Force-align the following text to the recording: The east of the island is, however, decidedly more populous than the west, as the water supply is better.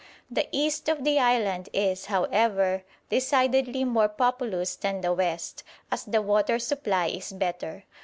The 0.31 0.47
east 0.51 0.89
of 0.89 1.03
the 1.03 1.19
island 1.19 1.69
is, 1.73 2.07
however, 2.07 2.83
decidedly 3.09 3.83
more 3.83 4.09
populous 4.09 4.75
than 4.75 5.01
the 5.01 5.13
west, 5.13 5.61
as 5.91 6.05
the 6.05 6.23
water 6.23 6.57
supply 6.57 7.05
is 7.05 7.31
better. 7.31 7.83